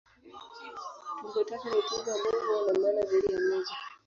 Tungo 1.19 1.41
tata 1.43 1.67
ni 1.69 1.81
tungo 1.81 2.11
ambayo 2.13 2.45
huwa 2.47 2.69
na 2.73 2.79
maana 2.79 3.05
zaidi 3.05 3.33
ya 3.33 3.39
moja. 3.39 3.75